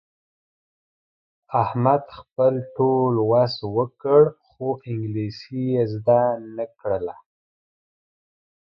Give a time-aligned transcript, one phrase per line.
[1.63, 6.19] احمد خپل ټول وس وکړ، خو انګلیسي یې زده
[6.55, 7.15] نه کړله.